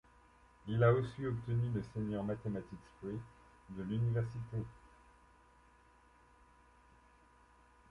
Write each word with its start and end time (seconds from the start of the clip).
Il 0.67 0.83
a 0.83 0.93
aussi 0.93 1.27
obtenu 1.27 1.69
le 1.75 1.83
Senior 1.93 2.23
Mathematics 2.23 2.79
Prix 3.03 3.19
de 3.69 3.83
l'Université. 3.83 4.57